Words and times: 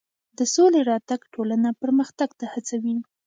د 0.37 0.39
سولې 0.53 0.81
راتګ 0.91 1.19
ټولنه 1.33 1.69
پرمختګ 1.81 2.29
ته 2.39 2.45
هڅوي. 2.53 2.95